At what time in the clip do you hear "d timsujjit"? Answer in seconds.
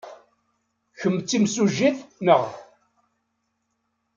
1.19-1.97